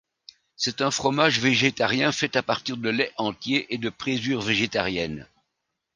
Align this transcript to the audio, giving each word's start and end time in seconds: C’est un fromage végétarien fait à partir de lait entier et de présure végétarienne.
C’est 0.55 0.81
un 0.81 0.89
fromage 0.89 1.37
végétarien 1.39 2.11
fait 2.11 2.35
à 2.35 2.41
partir 2.41 2.75
de 2.77 2.89
lait 2.89 3.11
entier 3.17 3.71
et 3.71 3.77
de 3.77 3.91
présure 3.91 4.41
végétarienne. 4.41 5.27